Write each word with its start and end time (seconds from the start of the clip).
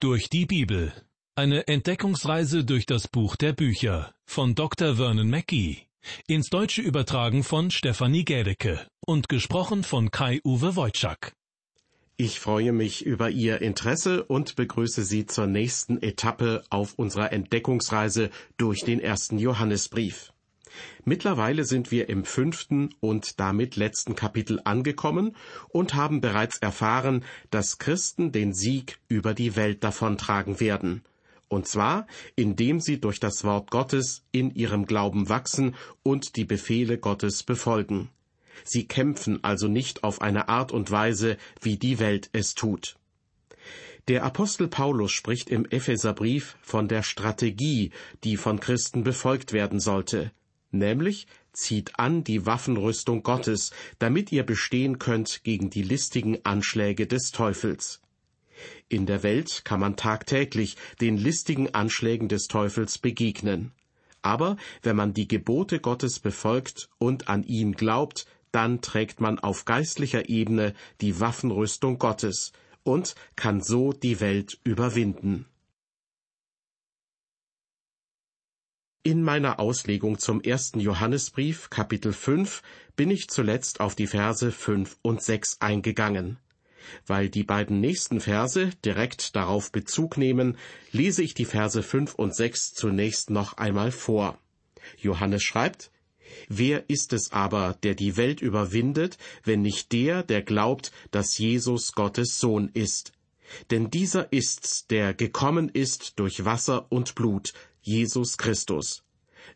Durch 0.00 0.30
die 0.30 0.46
Bibel. 0.46 0.92
Eine 1.34 1.66
Entdeckungsreise 1.66 2.64
durch 2.64 2.86
das 2.86 3.08
Buch 3.08 3.34
der 3.34 3.52
Bücher 3.52 4.14
von 4.26 4.54
Dr. 4.54 4.94
Vernon 4.94 5.28
Mackey. 5.28 5.88
Ins 6.28 6.50
Deutsche 6.50 6.82
übertragen 6.82 7.42
von 7.42 7.72
Stefanie 7.72 8.24
Gädecke 8.24 8.86
und 9.04 9.28
gesprochen 9.28 9.82
von 9.82 10.12
Kai-Uwe 10.12 10.76
Wojczak. 10.76 11.32
Ich 12.16 12.38
freue 12.38 12.70
mich 12.70 13.04
über 13.04 13.30
Ihr 13.30 13.60
Interesse 13.60 14.22
und 14.22 14.54
begrüße 14.54 15.02
Sie 15.02 15.26
zur 15.26 15.48
nächsten 15.48 16.00
Etappe 16.00 16.62
auf 16.70 16.94
unserer 16.94 17.32
Entdeckungsreise 17.32 18.30
durch 18.56 18.84
den 18.84 19.00
ersten 19.00 19.36
Johannesbrief. 19.36 20.32
Mittlerweile 21.04 21.64
sind 21.64 21.90
wir 21.90 22.08
im 22.08 22.24
fünften 22.24 22.94
und 23.00 23.40
damit 23.40 23.76
letzten 23.76 24.14
Kapitel 24.14 24.60
angekommen 24.64 25.36
und 25.68 25.94
haben 25.94 26.20
bereits 26.20 26.58
erfahren, 26.58 27.24
dass 27.50 27.78
Christen 27.78 28.32
den 28.32 28.52
Sieg 28.52 28.98
über 29.08 29.34
die 29.34 29.56
Welt 29.56 29.84
davontragen 29.84 30.60
werden. 30.60 31.02
Und 31.48 31.66
zwar, 31.66 32.06
indem 32.36 32.80
sie 32.80 33.00
durch 33.00 33.20
das 33.20 33.42
Wort 33.42 33.70
Gottes 33.70 34.22
in 34.32 34.54
ihrem 34.54 34.84
Glauben 34.84 35.28
wachsen 35.30 35.76
und 36.02 36.36
die 36.36 36.44
Befehle 36.44 36.98
Gottes 36.98 37.42
befolgen. 37.42 38.10
Sie 38.64 38.86
kämpfen 38.86 39.42
also 39.42 39.66
nicht 39.66 40.04
auf 40.04 40.20
eine 40.20 40.48
Art 40.48 40.72
und 40.72 40.90
Weise, 40.90 41.38
wie 41.62 41.78
die 41.78 41.98
Welt 41.98 42.28
es 42.32 42.54
tut. 42.54 42.96
Der 44.08 44.24
Apostel 44.24 44.68
Paulus 44.68 45.12
spricht 45.12 45.48
im 45.48 45.64
Epheserbrief 45.64 46.56
von 46.60 46.88
der 46.88 47.02
Strategie, 47.02 47.92
die 48.24 48.36
von 48.36 48.58
Christen 48.60 49.04
befolgt 49.04 49.52
werden 49.52 49.80
sollte 49.80 50.32
nämlich 50.70 51.26
zieht 51.52 51.98
an 51.98 52.24
die 52.24 52.46
Waffenrüstung 52.46 53.22
Gottes, 53.22 53.70
damit 53.98 54.32
ihr 54.32 54.44
bestehen 54.44 54.98
könnt 54.98 55.42
gegen 55.44 55.70
die 55.70 55.82
listigen 55.82 56.44
Anschläge 56.44 57.06
des 57.06 57.30
Teufels. 57.30 58.00
In 58.88 59.06
der 59.06 59.22
Welt 59.22 59.64
kann 59.64 59.80
man 59.80 59.96
tagtäglich 59.96 60.76
den 61.00 61.16
listigen 61.16 61.74
Anschlägen 61.74 62.28
des 62.28 62.48
Teufels 62.48 62.98
begegnen. 62.98 63.72
Aber 64.22 64.56
wenn 64.82 64.96
man 64.96 65.14
die 65.14 65.28
Gebote 65.28 65.80
Gottes 65.80 66.18
befolgt 66.18 66.88
und 66.98 67.28
an 67.28 67.44
ihn 67.44 67.72
glaubt, 67.72 68.26
dann 68.50 68.80
trägt 68.80 69.20
man 69.20 69.38
auf 69.38 69.64
geistlicher 69.64 70.28
Ebene 70.28 70.74
die 71.00 71.20
Waffenrüstung 71.20 71.98
Gottes 71.98 72.52
und 72.82 73.14
kann 73.36 73.60
so 73.60 73.92
die 73.92 74.20
Welt 74.20 74.58
überwinden. 74.64 75.46
In 79.04 79.22
meiner 79.22 79.60
Auslegung 79.60 80.18
zum 80.18 80.40
ersten 80.40 80.80
Johannesbrief, 80.80 81.70
Kapitel 81.70 82.12
5, 82.12 82.62
bin 82.96 83.10
ich 83.10 83.28
zuletzt 83.28 83.80
auf 83.80 83.94
die 83.94 84.08
Verse 84.08 84.50
5 84.50 84.98
und 85.02 85.22
6 85.22 85.60
eingegangen. 85.60 86.38
Weil 87.06 87.28
die 87.28 87.44
beiden 87.44 87.80
nächsten 87.80 88.20
Verse 88.20 88.70
direkt 88.84 89.36
darauf 89.36 89.70
Bezug 89.70 90.18
nehmen, 90.18 90.58
lese 90.90 91.22
ich 91.22 91.34
die 91.34 91.44
Verse 91.44 91.82
5 91.82 92.14
und 92.14 92.34
6 92.34 92.74
zunächst 92.74 93.30
noch 93.30 93.56
einmal 93.56 93.92
vor. 93.92 94.38
Johannes 94.96 95.44
schreibt, 95.44 95.90
Wer 96.48 96.90
ist 96.90 97.12
es 97.12 97.32
aber, 97.32 97.78
der 97.82 97.94
die 97.94 98.16
Welt 98.16 98.42
überwindet, 98.42 99.16
wenn 99.44 99.62
nicht 99.62 99.92
der, 99.92 100.22
der 100.22 100.42
glaubt, 100.42 100.92
dass 101.10 101.38
Jesus 101.38 101.92
Gottes 101.92 102.38
Sohn 102.38 102.68
ist? 102.74 103.12
Denn 103.70 103.90
dieser 103.90 104.32
ist's, 104.32 104.86
der 104.88 105.14
gekommen 105.14 105.70
ist 105.70 106.18
durch 106.18 106.44
Wasser 106.44 106.86
und 106.90 107.14
Blut, 107.14 107.54
Jesus 107.88 108.36
Christus. 108.36 109.02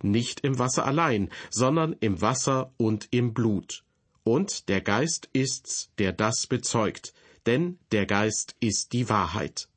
Nicht 0.00 0.40
im 0.40 0.58
Wasser 0.58 0.86
allein, 0.86 1.28
sondern 1.50 1.94
im 2.00 2.22
Wasser 2.22 2.72
und 2.78 3.08
im 3.10 3.34
Blut. 3.34 3.84
Und 4.24 4.70
der 4.70 4.80
Geist 4.80 5.28
ist's, 5.34 5.90
der 5.98 6.12
das 6.12 6.46
bezeugt, 6.46 7.12
denn 7.44 7.78
der 7.90 8.06
Geist 8.06 8.56
ist 8.58 8.94
die 8.94 9.10
Wahrheit. 9.10 9.68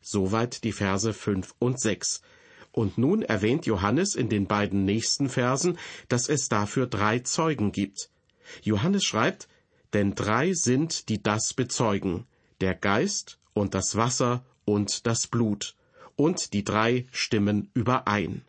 Soweit 0.00 0.62
die 0.62 0.70
Verse 0.70 1.12
fünf 1.12 1.54
und 1.58 1.80
sechs. 1.80 2.22
Und 2.70 2.98
nun 2.98 3.22
erwähnt 3.22 3.66
Johannes 3.66 4.14
in 4.14 4.28
den 4.28 4.46
beiden 4.46 4.84
nächsten 4.84 5.28
Versen, 5.28 5.76
dass 6.08 6.28
es 6.28 6.48
dafür 6.48 6.86
drei 6.86 7.18
Zeugen 7.18 7.72
gibt. 7.72 8.10
Johannes 8.62 9.02
schreibt, 9.02 9.48
denn 9.92 10.14
drei 10.14 10.52
sind, 10.52 11.08
die 11.08 11.20
das 11.20 11.52
bezeugen, 11.52 12.26
der 12.60 12.76
Geist 12.76 13.40
und 13.54 13.74
das 13.74 13.96
Wasser 13.96 14.44
und 14.64 15.04
das 15.08 15.26
Blut 15.26 15.74
und 16.16 16.52
die 16.52 16.64
drei 16.64 17.06
stimmen 17.12 17.70
überein. 17.74 18.42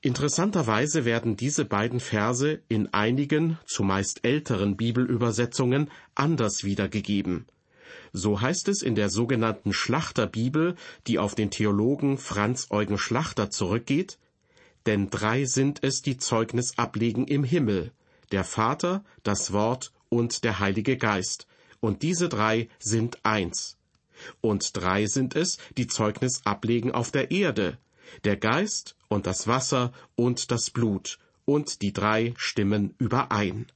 Interessanterweise 0.00 1.06
werden 1.06 1.36
diese 1.36 1.64
beiden 1.64 1.98
Verse 1.98 2.60
in 2.68 2.92
einigen, 2.92 3.58
zumeist 3.64 4.20
älteren 4.22 4.76
Bibelübersetzungen 4.76 5.90
anders 6.14 6.62
wiedergegeben. 6.62 7.46
So 8.12 8.40
heißt 8.40 8.68
es 8.68 8.82
in 8.82 8.96
der 8.96 9.08
sogenannten 9.08 9.72
Schlachterbibel, 9.72 10.76
die 11.06 11.18
auf 11.18 11.34
den 11.34 11.50
Theologen 11.50 12.18
Franz 12.18 12.66
Eugen 12.70 12.98
Schlachter 12.98 13.50
zurückgeht, 13.50 14.18
denn 14.86 15.08
drei 15.08 15.46
sind 15.46 15.82
es, 15.82 16.02
die 16.02 16.18
Zeugnis 16.18 16.78
ablegen 16.78 17.26
im 17.26 17.42
Himmel, 17.42 17.90
der 18.30 18.44
Vater, 18.44 19.04
das 19.22 19.52
Wort 19.52 19.92
und 20.10 20.44
der 20.44 20.58
Heilige 20.58 20.96
Geist, 20.98 21.46
und 21.80 22.02
diese 22.02 22.28
drei 22.28 22.68
sind 22.78 23.24
eins. 23.24 23.78
Und 24.40 24.76
drei 24.76 25.06
sind 25.06 25.36
es, 25.36 25.58
die 25.76 25.86
Zeugnis 25.86 26.42
ablegen 26.44 26.92
auf 26.92 27.10
der 27.10 27.30
Erde, 27.30 27.78
der 28.24 28.36
Geist 28.36 28.96
und 29.08 29.26
das 29.26 29.46
Wasser 29.46 29.92
und 30.14 30.50
das 30.50 30.70
Blut, 30.70 31.18
und 31.44 31.82
die 31.82 31.92
drei 31.92 32.34
stimmen 32.36 32.94
überein. 32.98 33.66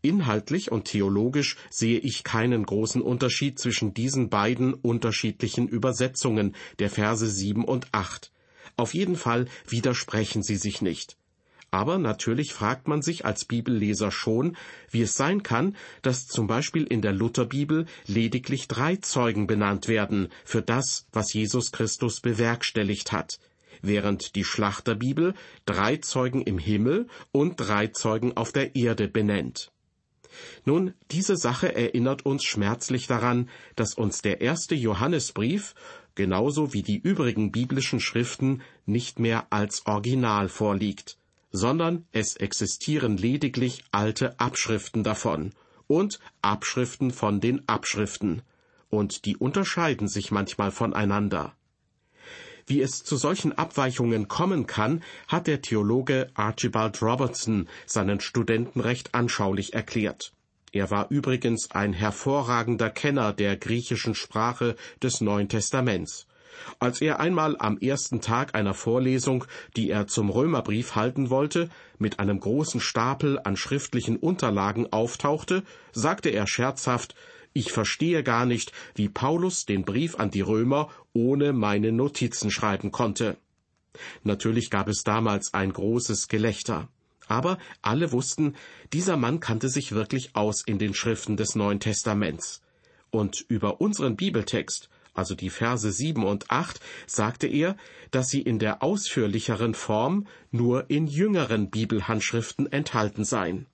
Inhaltlich 0.00 0.70
und 0.70 0.84
theologisch 0.84 1.56
sehe 1.70 1.98
ich 1.98 2.22
keinen 2.22 2.64
großen 2.64 3.02
Unterschied 3.02 3.58
zwischen 3.58 3.94
diesen 3.94 4.30
beiden 4.30 4.72
unterschiedlichen 4.72 5.66
Übersetzungen 5.66 6.54
der 6.78 6.88
Verse 6.88 7.26
sieben 7.26 7.64
und 7.64 7.88
acht. 7.92 8.32
Auf 8.76 8.94
jeden 8.94 9.16
Fall 9.16 9.46
widersprechen 9.66 10.44
sie 10.44 10.56
sich 10.56 10.82
nicht. 10.82 11.17
Aber 11.70 11.98
natürlich 11.98 12.54
fragt 12.54 12.88
man 12.88 13.02
sich 13.02 13.26
als 13.26 13.44
Bibelleser 13.44 14.10
schon, 14.10 14.56
wie 14.90 15.02
es 15.02 15.14
sein 15.14 15.42
kann, 15.42 15.76
dass 16.00 16.26
zum 16.26 16.46
Beispiel 16.46 16.84
in 16.84 17.02
der 17.02 17.12
Lutherbibel 17.12 17.84
lediglich 18.06 18.68
drei 18.68 18.96
Zeugen 18.96 19.46
benannt 19.46 19.86
werden 19.86 20.28
für 20.44 20.62
das, 20.62 21.06
was 21.12 21.32
Jesus 21.32 21.70
Christus 21.70 22.20
bewerkstelligt 22.20 23.12
hat, 23.12 23.38
während 23.82 24.34
die 24.34 24.44
Schlachterbibel 24.44 25.34
drei 25.66 25.98
Zeugen 25.98 26.40
im 26.40 26.58
Himmel 26.58 27.06
und 27.32 27.56
drei 27.56 27.88
Zeugen 27.88 28.34
auf 28.34 28.50
der 28.50 28.74
Erde 28.74 29.06
benennt. 29.06 29.70
Nun, 30.64 30.94
diese 31.10 31.36
Sache 31.36 31.74
erinnert 31.74 32.24
uns 32.24 32.44
schmerzlich 32.44 33.06
daran, 33.06 33.50
dass 33.76 33.92
uns 33.94 34.22
der 34.22 34.40
erste 34.40 34.74
Johannesbrief, 34.74 35.74
genauso 36.14 36.72
wie 36.72 36.82
die 36.82 36.98
übrigen 36.98 37.52
biblischen 37.52 38.00
Schriften, 38.00 38.62
nicht 38.86 39.18
mehr 39.18 39.46
als 39.50 39.86
Original 39.86 40.48
vorliegt 40.48 41.17
sondern 41.50 42.06
es 42.12 42.36
existieren 42.36 43.16
lediglich 43.16 43.84
alte 43.90 44.38
Abschriften 44.38 45.02
davon 45.02 45.52
und 45.86 46.18
Abschriften 46.42 47.10
von 47.10 47.40
den 47.40 47.66
Abschriften, 47.68 48.42
und 48.90 49.24
die 49.24 49.36
unterscheiden 49.36 50.08
sich 50.08 50.30
manchmal 50.30 50.70
voneinander. 50.70 51.54
Wie 52.66 52.82
es 52.82 53.02
zu 53.02 53.16
solchen 53.16 53.52
Abweichungen 53.56 54.28
kommen 54.28 54.66
kann, 54.66 55.02
hat 55.26 55.46
der 55.46 55.62
Theologe 55.62 56.30
Archibald 56.34 57.00
Robertson 57.00 57.66
seinen 57.86 58.20
Studenten 58.20 58.80
recht 58.80 59.14
anschaulich 59.14 59.72
erklärt. 59.72 60.34
Er 60.72 60.90
war 60.90 61.10
übrigens 61.10 61.70
ein 61.70 61.94
hervorragender 61.94 62.90
Kenner 62.90 63.32
der 63.32 63.56
griechischen 63.56 64.14
Sprache 64.14 64.76
des 65.02 65.22
Neuen 65.22 65.48
Testaments. 65.48 66.27
Als 66.78 67.00
er 67.00 67.20
einmal 67.20 67.56
am 67.58 67.78
ersten 67.78 68.20
Tag 68.20 68.54
einer 68.54 68.74
Vorlesung, 68.74 69.44
die 69.76 69.90
er 69.90 70.06
zum 70.06 70.30
Römerbrief 70.30 70.94
halten 70.94 71.30
wollte, 71.30 71.68
mit 71.98 72.18
einem 72.18 72.40
großen 72.40 72.80
Stapel 72.80 73.40
an 73.42 73.56
schriftlichen 73.56 74.16
Unterlagen 74.16 74.92
auftauchte, 74.92 75.62
sagte 75.92 76.30
er 76.30 76.46
scherzhaft 76.46 77.14
Ich 77.52 77.72
verstehe 77.72 78.22
gar 78.22 78.46
nicht, 78.46 78.72
wie 78.94 79.08
Paulus 79.08 79.64
den 79.64 79.84
Brief 79.84 80.18
an 80.18 80.30
die 80.30 80.40
Römer 80.40 80.88
ohne 81.12 81.52
meine 81.52 81.92
Notizen 81.92 82.50
schreiben 82.50 82.92
konnte. 82.92 83.36
Natürlich 84.22 84.70
gab 84.70 84.88
es 84.88 85.02
damals 85.02 85.54
ein 85.54 85.72
großes 85.72 86.28
Gelächter. 86.28 86.88
Aber 87.26 87.58
alle 87.82 88.12
wussten, 88.12 88.56
dieser 88.92 89.16
Mann 89.16 89.40
kannte 89.40 89.68
sich 89.68 89.92
wirklich 89.92 90.34
aus 90.34 90.62
in 90.64 90.78
den 90.78 90.94
Schriften 90.94 91.36
des 91.36 91.54
Neuen 91.54 91.80
Testaments. 91.80 92.62
Und 93.10 93.44
über 93.48 93.80
unseren 93.80 94.16
Bibeltext 94.16 94.88
also 95.18 95.34
die 95.34 95.50
Verse 95.50 95.90
sieben 95.92 96.24
und 96.24 96.50
acht, 96.50 96.80
sagte 97.06 97.46
er, 97.46 97.76
dass 98.10 98.28
sie 98.28 98.40
in 98.40 98.58
der 98.58 98.82
ausführlicheren 98.82 99.74
Form 99.74 100.26
nur 100.50 100.88
in 100.88 101.06
jüngeren 101.06 101.70
Bibelhandschriften 101.70 102.70
enthalten 102.72 103.24
seien. 103.24 103.66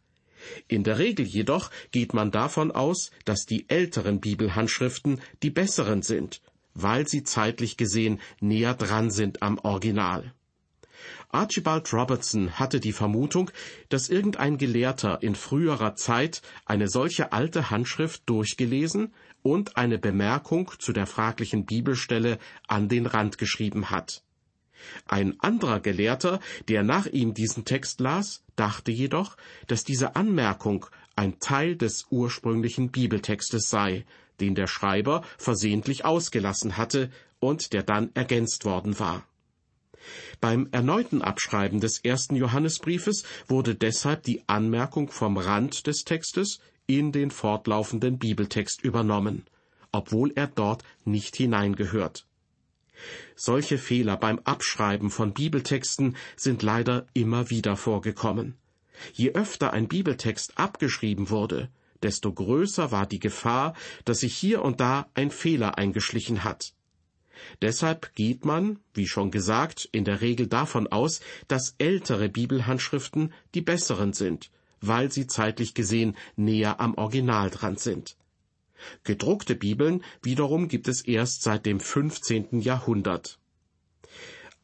In 0.68 0.84
der 0.84 0.98
Regel 0.98 1.26
jedoch 1.26 1.70
geht 1.92 2.14
man 2.14 2.30
davon 2.30 2.70
aus, 2.72 3.10
dass 3.24 3.46
die 3.46 3.68
älteren 3.68 4.20
Bibelhandschriften 4.20 5.20
die 5.42 5.50
besseren 5.50 6.02
sind, 6.02 6.40
weil 6.74 7.06
sie 7.06 7.22
zeitlich 7.22 7.76
gesehen 7.76 8.20
näher 8.40 8.74
dran 8.74 9.10
sind 9.10 9.42
am 9.42 9.58
Original. 9.58 10.32
Archibald 11.30 11.92
Robertson 11.92 12.58
hatte 12.58 12.80
die 12.80 12.92
Vermutung, 12.92 13.50
dass 13.88 14.08
irgendein 14.08 14.58
Gelehrter 14.58 15.22
in 15.22 15.34
früherer 15.34 15.96
Zeit 15.96 16.42
eine 16.64 16.88
solche 16.88 17.32
alte 17.32 17.70
Handschrift 17.70 18.22
durchgelesen 18.26 19.12
und 19.42 19.76
eine 19.76 19.98
Bemerkung 19.98 20.70
zu 20.78 20.92
der 20.92 21.06
fraglichen 21.06 21.66
Bibelstelle 21.66 22.38
an 22.66 22.88
den 22.88 23.06
Rand 23.06 23.38
geschrieben 23.38 23.90
hat. 23.90 24.22
Ein 25.06 25.38
anderer 25.40 25.80
Gelehrter, 25.80 26.40
der 26.68 26.82
nach 26.82 27.06
ihm 27.06 27.34
diesen 27.34 27.64
Text 27.64 28.00
las, 28.00 28.42
dachte 28.56 28.92
jedoch, 28.92 29.36
dass 29.66 29.84
diese 29.84 30.16
Anmerkung 30.16 30.86
ein 31.16 31.38
Teil 31.38 31.76
des 31.76 32.06
ursprünglichen 32.10 32.90
Bibeltextes 32.90 33.68
sei, 33.70 34.04
den 34.40 34.54
der 34.54 34.66
Schreiber 34.66 35.22
versehentlich 35.38 36.04
ausgelassen 36.04 36.76
hatte 36.76 37.10
und 37.40 37.72
der 37.72 37.82
dann 37.82 38.10
ergänzt 38.14 38.64
worden 38.64 38.98
war. 38.98 39.26
Beim 40.40 40.68
erneuten 40.72 41.22
Abschreiben 41.22 41.80
des 41.80 41.98
ersten 41.98 42.36
Johannesbriefes 42.36 43.24
wurde 43.48 43.74
deshalb 43.74 44.22
die 44.24 44.42
Anmerkung 44.46 45.10
vom 45.10 45.36
Rand 45.36 45.86
des 45.86 46.04
Textes 46.04 46.60
in 46.86 47.12
den 47.12 47.30
fortlaufenden 47.30 48.18
Bibeltext 48.18 48.82
übernommen, 48.82 49.44
obwohl 49.92 50.32
er 50.34 50.48
dort 50.48 50.82
nicht 51.04 51.36
hineingehört. 51.36 52.26
Solche 53.34 53.78
Fehler 53.78 54.16
beim 54.16 54.38
Abschreiben 54.44 55.10
von 55.10 55.32
Bibeltexten 55.32 56.16
sind 56.36 56.62
leider 56.62 57.06
immer 57.14 57.50
wieder 57.50 57.76
vorgekommen. 57.76 58.56
Je 59.12 59.32
öfter 59.32 59.72
ein 59.72 59.88
Bibeltext 59.88 60.56
abgeschrieben 60.56 61.30
wurde, 61.30 61.68
desto 62.02 62.32
größer 62.32 62.92
war 62.92 63.06
die 63.06 63.18
Gefahr, 63.18 63.74
dass 64.04 64.20
sich 64.20 64.36
hier 64.36 64.62
und 64.62 64.80
da 64.80 65.08
ein 65.14 65.30
Fehler 65.30 65.78
eingeschlichen 65.78 66.44
hat. 66.44 66.74
Deshalb 67.62 68.14
geht 68.14 68.44
man, 68.44 68.78
wie 68.92 69.06
schon 69.06 69.30
gesagt, 69.30 69.88
in 69.92 70.04
der 70.04 70.20
Regel 70.20 70.46
davon 70.46 70.86
aus, 70.86 71.20
dass 71.48 71.74
ältere 71.78 72.28
Bibelhandschriften 72.28 73.32
die 73.54 73.60
besseren 73.60 74.12
sind, 74.12 74.50
weil 74.80 75.10
sie 75.10 75.26
zeitlich 75.26 75.74
gesehen 75.74 76.16
näher 76.36 76.80
am 76.80 76.94
Original 76.94 77.50
dran 77.50 77.76
sind. 77.76 78.16
Gedruckte 79.02 79.54
Bibeln 79.54 80.04
wiederum 80.22 80.68
gibt 80.68 80.88
es 80.88 81.00
erst 81.02 81.42
seit 81.42 81.66
dem 81.66 81.80
15. 81.80 82.60
Jahrhundert. 82.60 83.38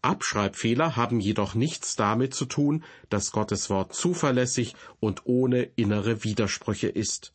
Abschreibfehler 0.03 0.97
haben 0.97 1.21
jedoch 1.21 1.55
nichts 1.55 1.95
damit 1.95 2.35
zu 2.35 2.47
tun, 2.47 2.85
dass 3.11 3.33
Gottes 3.33 3.69
Wort 3.69 3.95
zuverlässig 3.95 4.75
und 4.99 5.27
ohne 5.27 5.63
innere 5.77 6.25
Widersprüche 6.25 6.89
ist. 6.89 7.33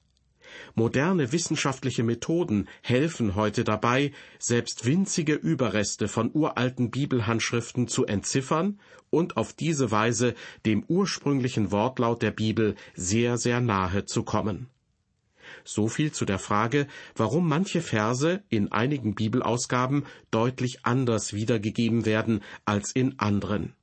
Moderne 0.73 1.31
wissenschaftliche 1.31 2.03
Methoden 2.03 2.67
helfen 2.81 3.35
heute 3.35 3.63
dabei, 3.63 4.11
selbst 4.39 4.85
winzige 4.85 5.33
Überreste 5.33 6.07
von 6.07 6.31
uralten 6.33 6.91
Bibelhandschriften 6.91 7.87
zu 7.87 8.05
entziffern 8.05 8.79
und 9.09 9.37
auf 9.37 9.53
diese 9.53 9.91
Weise 9.91 10.35
dem 10.65 10.83
ursprünglichen 10.87 11.71
Wortlaut 11.71 12.21
der 12.21 12.31
Bibel 12.31 12.75
sehr, 12.95 13.37
sehr 13.37 13.61
nahe 13.61 14.05
zu 14.05 14.23
kommen. 14.23 14.67
So 15.63 15.87
viel 15.87 16.11
zu 16.11 16.25
der 16.25 16.39
Frage, 16.39 16.87
warum 17.15 17.47
manche 17.47 17.81
Verse 17.81 18.43
in 18.49 18.71
einigen 18.71 19.15
Bibelausgaben 19.15 20.05
deutlich 20.31 20.85
anders 20.85 21.33
wiedergegeben 21.33 22.05
werden 22.05 22.41
als 22.65 22.91
in 22.91 23.19
anderen. 23.19 23.73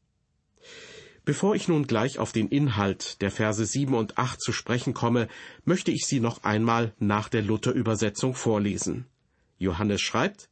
Bevor 1.24 1.54
ich 1.54 1.68
nun 1.68 1.86
gleich 1.86 2.18
auf 2.18 2.32
den 2.32 2.48
Inhalt 2.48 3.22
der 3.22 3.30
Verse 3.30 3.64
sieben 3.64 3.94
und 3.94 4.18
acht 4.18 4.40
zu 4.40 4.52
sprechen 4.52 4.92
komme, 4.92 5.28
möchte 5.64 5.92
ich 5.92 6.06
sie 6.06 6.18
noch 6.18 6.42
einmal 6.42 6.94
nach 6.98 7.28
der 7.28 7.42
Luther-Übersetzung 7.42 8.34
vorlesen. 8.34 9.06
Johannes 9.58 10.00
schreibt, 10.00 10.48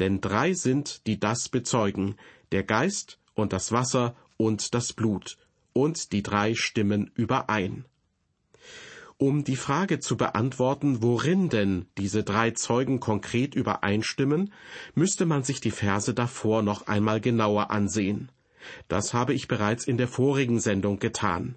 denn 0.00 0.20
drei 0.20 0.54
sind, 0.54 1.06
die 1.06 1.20
das 1.20 1.48
bezeugen, 1.48 2.16
der 2.50 2.64
Geist 2.64 3.20
und 3.34 3.52
das 3.52 3.70
Wasser 3.70 4.16
und 4.36 4.74
das 4.74 4.92
Blut, 4.92 5.38
und 5.72 6.10
die 6.12 6.24
drei 6.24 6.54
stimmen 6.54 7.12
überein. 7.14 7.84
Um 9.18 9.44
die 9.44 9.56
Frage 9.56 10.00
zu 10.00 10.16
beantworten, 10.16 11.02
worin 11.02 11.48
denn 11.48 11.86
diese 11.96 12.22
drei 12.22 12.52
Zeugen 12.52 13.00
konkret 13.00 13.54
übereinstimmen, 13.54 14.52
müsste 14.94 15.26
man 15.26 15.42
sich 15.42 15.60
die 15.60 15.72
Verse 15.72 16.14
davor 16.14 16.62
noch 16.62 16.86
einmal 16.86 17.20
genauer 17.20 17.70
ansehen. 17.70 18.30
Das 18.88 19.14
habe 19.14 19.34
ich 19.34 19.48
bereits 19.48 19.86
in 19.86 19.96
der 19.96 20.08
vorigen 20.08 20.60
Sendung 20.60 20.98
getan. 20.98 21.56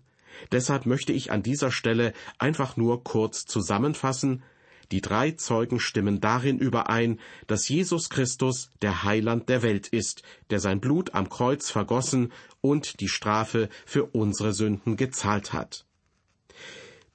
Deshalb 0.52 0.86
möchte 0.86 1.14
ich 1.14 1.32
an 1.32 1.44
dieser 1.44 1.72
Stelle 1.72 2.14
einfach 2.40 2.78
nur 2.78 3.04
kurz 3.04 3.46
zusammenfassen, 3.46 4.44
die 4.92 5.02
drei 5.02 5.32
Zeugen 5.32 5.80
stimmen 5.80 6.20
darin 6.20 6.60
überein, 6.60 7.20
dass 7.48 7.70
Jesus 7.70 8.10
Christus 8.10 8.72
der 8.82 9.04
Heiland 9.04 9.48
der 9.48 9.62
Welt 9.62 9.88
ist, 9.88 10.22
der 10.50 10.60
sein 10.60 10.82
Blut 10.82 11.14
am 11.14 11.30
Kreuz 11.30 11.70
vergossen 11.70 12.34
und 12.60 13.00
die 13.00 13.08
Strafe 13.08 13.70
für 13.86 14.06
unsere 14.06 14.54
Sünden 14.54 14.98
gezahlt 14.98 15.54
hat. 15.54 15.86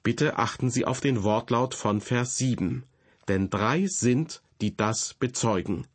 Bitte 0.01 0.37
achten 0.37 0.71
Sie 0.71 0.85
auf 0.85 1.01
den 1.01 1.23
Wortlaut 1.23 1.75
von 1.75 2.01
Vers 2.01 2.37
7. 2.37 2.83
Denn 3.27 3.49
drei 3.49 3.85
sind, 3.87 4.41
die 4.61 4.75
das 4.75 5.13
bezeugen. 5.13 5.85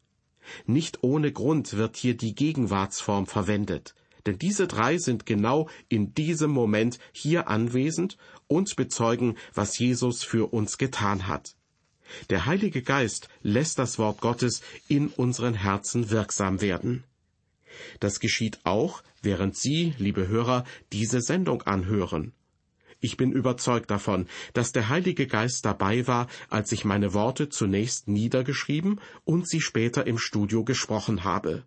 Nicht 0.66 1.02
ohne 1.02 1.32
Grund 1.32 1.76
wird 1.76 1.96
hier 1.96 2.16
die 2.16 2.34
Gegenwartsform 2.34 3.26
verwendet, 3.26 3.94
denn 4.26 4.38
diese 4.38 4.66
drei 4.66 4.98
sind 4.98 5.26
genau 5.26 5.68
in 5.88 6.14
diesem 6.14 6.50
Moment 6.50 6.98
hier 7.12 7.48
anwesend 7.48 8.16
und 8.46 8.76
bezeugen, 8.76 9.36
was 9.54 9.78
Jesus 9.78 10.22
für 10.22 10.52
uns 10.52 10.78
getan 10.78 11.26
hat. 11.26 11.56
Der 12.30 12.46
Heilige 12.46 12.82
Geist 12.82 13.28
lässt 13.42 13.78
das 13.78 13.98
Wort 13.98 14.20
Gottes 14.20 14.62
in 14.88 15.08
unseren 15.08 15.54
Herzen 15.54 16.10
wirksam 16.10 16.60
werden. 16.60 17.04
Das 18.00 18.20
geschieht 18.20 18.60
auch, 18.64 19.02
während 19.22 19.56
Sie, 19.56 19.94
liebe 19.98 20.28
Hörer, 20.28 20.64
diese 20.92 21.20
Sendung 21.20 21.62
anhören. 21.62 22.32
Ich 23.04 23.16
bin 23.16 23.32
überzeugt 23.32 23.90
davon, 23.90 24.28
dass 24.54 24.70
der 24.70 24.88
Heilige 24.88 25.26
Geist 25.26 25.64
dabei 25.64 26.06
war, 26.06 26.28
als 26.48 26.70
ich 26.70 26.84
meine 26.84 27.12
Worte 27.12 27.48
zunächst 27.48 28.06
niedergeschrieben 28.06 29.00
und 29.24 29.48
sie 29.48 29.60
später 29.60 30.06
im 30.06 30.18
Studio 30.18 30.62
gesprochen 30.64 31.24
habe. 31.24 31.64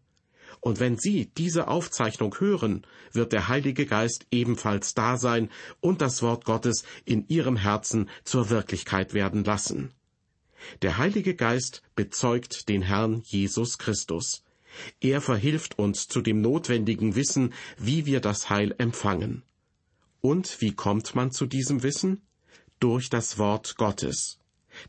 Und 0.61 0.79
wenn 0.79 0.97
Sie 0.97 1.29
diese 1.37 1.67
Aufzeichnung 1.67 2.33
hören, 2.39 2.87
wird 3.11 3.33
der 3.33 3.49
Heilige 3.49 3.85
Geist 3.85 4.25
ebenfalls 4.31 4.93
da 4.93 5.17
sein 5.17 5.49
und 5.81 6.01
das 6.01 6.21
Wort 6.21 6.45
Gottes 6.45 6.85
in 7.03 7.27
Ihrem 7.27 7.57
Herzen 7.57 8.09
zur 8.23 8.49
Wirklichkeit 8.49 9.13
werden 9.13 9.43
lassen. 9.43 9.91
Der 10.83 10.97
Heilige 10.97 11.35
Geist 11.35 11.83
bezeugt 11.97 12.69
den 12.69 12.81
Herrn 12.81 13.21
Jesus 13.25 13.77
Christus. 13.77 14.45
Er 15.01 15.19
verhilft 15.19 15.77
uns 15.77 16.07
zu 16.07 16.21
dem 16.21 16.39
notwendigen 16.39 17.15
Wissen, 17.15 17.53
wie 17.77 18.05
wir 18.05 18.21
das 18.21 18.49
Heil 18.49 18.73
empfangen. 18.77 19.43
Und 20.25 20.59
wie 20.59 20.71
kommt 20.71 21.13
man 21.13 21.29
zu 21.29 21.45
diesem 21.45 21.83
Wissen? 21.83 22.23
Durch 22.79 23.11
das 23.11 23.37
Wort 23.37 23.77
Gottes. 23.77 24.39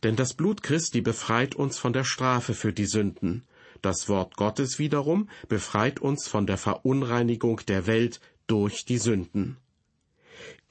Denn 0.03 0.17
das 0.17 0.33
Blut 0.33 0.63
Christi 0.63 1.03
befreit 1.03 1.55
uns 1.55 1.77
von 1.77 1.93
der 1.93 2.05
Strafe 2.05 2.55
für 2.55 2.73
die 2.73 2.87
Sünden. 2.87 3.45
Das 3.83 4.09
Wort 4.09 4.39
Gottes 4.39 4.79
wiederum 4.79 5.29
befreit 5.47 6.01
uns 6.01 6.27
von 6.27 6.47
der 6.47 6.57
Verunreinigung 6.57 7.61
der 7.69 7.87
Welt 7.87 8.19
durch 8.47 8.87
die 8.87 8.97
Sünden. 8.97 9.59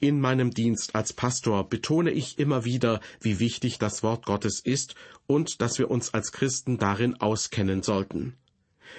In 0.00 0.20
meinem 0.20 0.50
Dienst 0.50 0.96
als 0.96 1.12
Pastor 1.12 1.68
betone 1.68 2.10
ich 2.10 2.40
immer 2.40 2.64
wieder, 2.64 3.00
wie 3.20 3.38
wichtig 3.38 3.78
das 3.78 4.02
Wort 4.02 4.26
Gottes 4.26 4.58
ist 4.58 4.96
und 5.28 5.60
dass 5.60 5.78
wir 5.78 5.92
uns 5.92 6.12
als 6.12 6.32
Christen 6.32 6.76
darin 6.76 7.20
auskennen 7.20 7.84
sollten. 7.84 8.34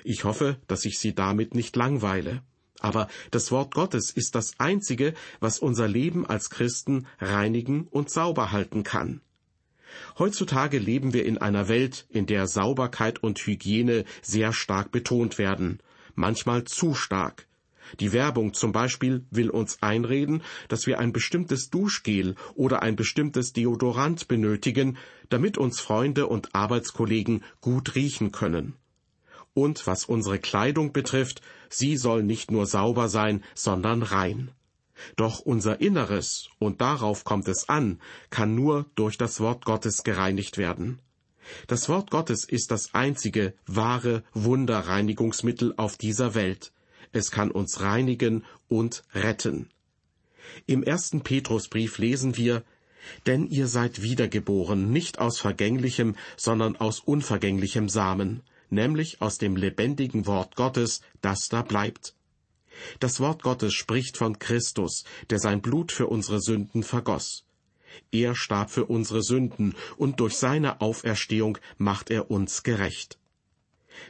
Ich 0.05 0.23
hoffe, 0.23 0.61
dass 0.67 0.85
ich 0.85 0.97
Sie 0.97 1.13
damit 1.13 1.55
nicht 1.55 1.75
langweile. 1.75 2.41
Aber 2.79 3.07
das 3.31 3.51
Wort 3.51 3.73
Gottes 3.73 4.11
ist 4.11 4.35
das 4.35 4.59
Einzige, 4.59 5.13
was 5.39 5.59
unser 5.59 5.87
Leben 5.87 6.25
als 6.25 6.49
Christen 6.49 7.07
reinigen 7.19 7.87
und 7.89 8.09
sauber 8.09 8.51
halten 8.51 8.83
kann. 8.83 9.21
Heutzutage 10.19 10.77
leben 10.77 11.13
wir 11.13 11.25
in 11.25 11.37
einer 11.37 11.69
Welt, 11.69 12.05
in 12.09 12.25
der 12.25 12.47
Sauberkeit 12.47 13.23
und 13.23 13.39
Hygiene 13.39 14.05
sehr 14.21 14.53
stark 14.53 14.91
betont 14.91 15.37
werden, 15.37 15.79
manchmal 16.15 16.65
zu 16.65 16.93
stark. 16.93 17.47
Die 17.99 18.11
Werbung 18.11 18.53
zum 18.53 18.73
Beispiel 18.73 19.25
will 19.31 19.49
uns 19.49 19.81
einreden, 19.81 20.43
dass 20.67 20.87
wir 20.87 20.99
ein 20.99 21.13
bestimmtes 21.13 21.69
Duschgel 21.69 22.35
oder 22.55 22.81
ein 22.81 22.97
bestimmtes 22.97 23.53
Deodorant 23.53 24.27
benötigen, 24.27 24.97
damit 25.29 25.57
uns 25.57 25.79
Freunde 25.79 26.27
und 26.27 26.53
Arbeitskollegen 26.53 27.43
gut 27.61 27.95
riechen 27.95 28.31
können. 28.31 28.75
Und 29.57 29.87
was 29.87 30.05
unsere 30.05 30.37
Kleidung 30.37 30.93
betrifft, 30.93 31.41
sie 31.67 31.97
soll 31.97 32.21
nicht 32.21 32.51
nur 32.51 32.67
sauber 32.67 33.09
sein, 33.09 33.43
sondern 33.55 34.03
rein. 34.03 34.51
Doch 35.15 35.39
unser 35.39 35.81
Inneres, 35.81 36.49
und 36.59 36.79
darauf 36.79 37.23
kommt 37.23 37.47
es 37.47 37.67
an, 37.67 37.99
kann 38.29 38.53
nur 38.53 38.85
durch 38.93 39.17
das 39.17 39.39
Wort 39.39 39.65
Gottes 39.65 40.03
gereinigt 40.03 40.59
werden. 40.59 41.01
Das 41.65 41.89
Wort 41.89 42.11
Gottes 42.11 42.43
ist 42.43 42.69
das 42.69 42.93
einzige 42.93 43.55
wahre 43.65 44.23
Wunderreinigungsmittel 44.33 45.73
auf 45.75 45.97
dieser 45.97 46.35
Welt. 46.35 46.71
Es 47.11 47.31
kann 47.31 47.49
uns 47.49 47.81
reinigen 47.81 48.45
und 48.67 49.01
retten. 49.15 49.71
Im 50.67 50.83
ersten 50.83 51.21
Petrusbrief 51.21 51.97
lesen 51.97 52.37
wir, 52.37 52.63
denn 53.25 53.47
ihr 53.47 53.65
seid 53.65 54.03
wiedergeboren, 54.03 54.91
nicht 54.91 55.17
aus 55.17 55.39
vergänglichem, 55.39 56.15
sondern 56.35 56.75
aus 56.75 56.99
unvergänglichem 56.99 57.89
Samen, 57.89 58.43
nämlich 58.69 59.21
aus 59.21 59.37
dem 59.37 59.55
lebendigen 59.55 60.25
Wort 60.25 60.55
Gottes, 60.55 61.01
das 61.21 61.47
da 61.49 61.61
bleibt. 61.61 62.15
Das 62.99 63.19
Wort 63.19 63.43
Gottes 63.43 63.73
spricht 63.73 64.17
von 64.17 64.39
Christus, 64.39 65.03
der 65.29 65.39
sein 65.39 65.61
Blut 65.61 65.91
für 65.91 66.07
unsere 66.07 66.39
Sünden 66.39 66.83
vergoss. 66.83 67.45
Er 68.11 68.35
starb 68.35 68.69
für 68.69 68.85
unsere 68.85 69.23
Sünden, 69.23 69.75
und 69.97 70.19
durch 70.19 70.35
seine 70.35 70.81
Auferstehung 70.81 71.57
macht 71.77 72.11
er 72.11 72.29
uns 72.29 72.63
gerecht. 72.63 73.17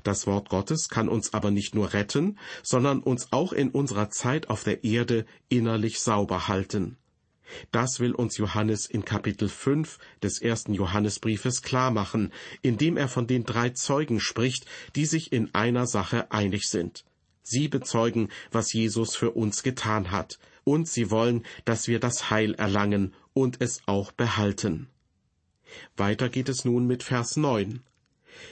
Das 0.03 0.27
Wort 0.27 0.49
Gottes 0.49 0.89
kann 0.89 1.07
uns 1.07 1.33
aber 1.33 1.51
nicht 1.51 1.73
nur 1.73 1.93
retten, 1.93 2.37
sondern 2.61 2.99
uns 2.99 3.31
auch 3.31 3.53
in 3.53 3.69
unserer 3.69 4.09
Zeit 4.09 4.49
auf 4.49 4.63
der 4.63 4.83
Erde 4.83 5.25
innerlich 5.47 5.99
sauber 5.99 6.47
halten. 6.47 6.97
Das 7.71 7.99
will 7.99 8.13
uns 8.13 8.37
Johannes 8.37 8.85
in 8.85 9.05
Kapitel 9.05 9.49
5 9.49 9.99
des 10.21 10.41
ersten 10.41 10.73
Johannesbriefes 10.73 11.61
klarmachen, 11.61 12.31
indem 12.61 12.97
er 12.97 13.07
von 13.07 13.27
den 13.27 13.43
drei 13.43 13.69
Zeugen 13.69 14.19
spricht, 14.19 14.65
die 14.95 15.05
sich 15.05 15.31
in 15.31 15.53
einer 15.53 15.87
Sache 15.87 16.31
einig 16.31 16.67
sind. 16.67 17.05
Sie 17.43 17.67
bezeugen, 17.67 18.29
was 18.51 18.73
Jesus 18.73 19.15
für 19.15 19.31
uns 19.31 19.63
getan 19.63 20.11
hat, 20.11 20.39
und 20.63 20.89
sie 20.89 21.09
wollen, 21.09 21.45
dass 21.63 21.87
wir 21.87 21.99
das 21.99 22.29
Heil 22.29 22.53
erlangen 22.55 23.13
und 23.33 23.61
es 23.61 23.81
auch 23.85 24.11
behalten. 24.11 24.89
Weiter 25.95 26.29
geht 26.29 26.49
es 26.49 26.65
nun 26.65 26.87
mit 26.87 27.03
Vers 27.03 27.37
9. 27.37 27.83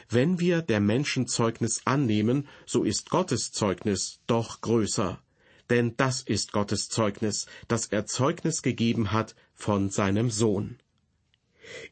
Wenn 0.10 0.40
wir 0.40 0.62
der 0.62 0.80
Menschen 0.80 1.28
Zeugnis 1.28 1.82
annehmen, 1.86 2.48
so 2.66 2.84
ist 2.84 3.10
Gottes 3.10 3.52
Zeugnis 3.52 4.22
doch 4.28 4.62
größer. 4.62 5.22
Denn 5.70 5.96
das 5.98 6.22
ist 6.22 6.52
Gottes 6.52 6.90
Zeugnis, 6.90 7.48
dass 7.68 7.88
er 7.88 8.06
Zeugnis 8.06 8.62
gegeben 8.62 9.12
hat 9.12 9.36
von 9.54 9.90
seinem 9.90 10.30
Sohn. 10.30 10.78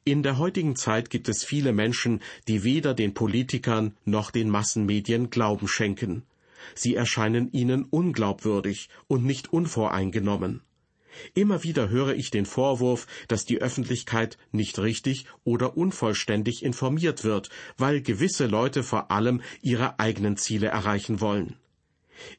In 0.04 0.22
der 0.22 0.38
heutigen 0.38 0.76
Zeit 0.76 1.10
gibt 1.10 1.28
es 1.30 1.44
viele 1.44 1.74
Menschen, 1.74 2.22
die 2.48 2.64
weder 2.64 2.94
den 2.94 3.14
Politikern 3.14 3.96
noch 4.06 4.30
den 4.30 4.50
Massenmedien 4.50 5.30
Glauben 5.32 5.68
schenken. 5.68 6.24
Sie 6.76 6.96
erscheinen 6.96 7.52
ihnen 7.52 7.86
unglaubwürdig 7.86 8.90
und 9.08 9.26
nicht 9.26 9.52
unvoreingenommen. 9.52 10.62
Immer 11.36 11.64
wieder 11.64 11.90
höre 11.90 12.16
ich 12.16 12.32
den 12.32 12.46
Vorwurf, 12.46 13.08
dass 13.28 13.46
die 13.46 13.62
Öffentlichkeit 13.62 14.38
nicht 14.52 14.80
richtig 14.80 15.26
oder 15.44 15.78
unvollständig 15.78 16.64
informiert 16.64 17.24
wird, 17.24 17.50
weil 17.78 18.02
gewisse 18.02 18.48
Leute 18.48 18.84
vor 18.84 19.12
allem 19.12 19.42
ihre 19.62 20.00
eigenen 20.00 20.38
Ziele 20.38 20.68
erreichen 20.68 21.22
wollen. 21.22 21.56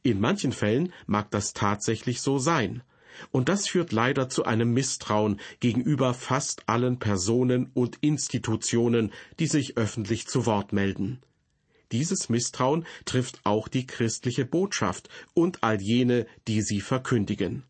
In 0.03 0.21
manchen 0.21 0.53
Fällen 0.53 0.93
mag 1.07 1.31
das 1.31 1.53
tatsächlich 1.53 2.21
so 2.21 2.39
sein, 2.39 2.83
und 3.31 3.49
das 3.49 3.69
führt 3.69 3.93
leider 3.93 4.29
zu 4.29 4.45
einem 4.45 4.73
Misstrauen 4.73 5.41
gegenüber 5.61 6.15
fast 6.15 6.69
allen 6.69 6.99
Personen 6.99 7.71
und 7.75 7.99
Institutionen, 8.01 9.13
die 9.39 9.47
sich 9.47 9.77
öffentlich 9.77 10.27
zu 10.27 10.47
Wort 10.47 10.73
melden. 10.73 11.21
Dieses 11.93 12.29
Misstrauen 12.29 12.87
trifft 13.05 13.41
auch 13.45 13.69
die 13.69 13.87
christliche 13.87 14.45
Botschaft 14.45 15.09
und 15.33 15.63
all 15.63 15.81
jene, 15.81 16.27
die 16.49 16.63
sie 16.63 16.81
verkündigen. 16.81 17.65